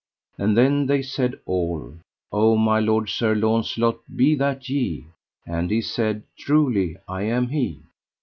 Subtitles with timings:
[0.35, 1.99] And then they said all:
[2.31, 5.05] O my lord Sir Launcelot, be that ye?
[5.45, 7.81] And he said: Truly I am he.